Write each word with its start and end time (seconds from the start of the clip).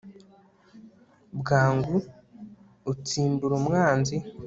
bwangu 1.39 1.95
utsimbura 2.91 3.53
umwanzi 3.59 4.15